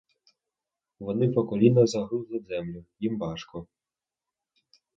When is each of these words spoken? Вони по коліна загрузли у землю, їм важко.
Вони 0.99 1.29
по 1.29 1.43
коліна 1.47 1.87
загрузли 1.87 2.37
у 2.39 2.43
землю, 2.45 2.85
їм 2.99 3.17
важко. 3.19 3.67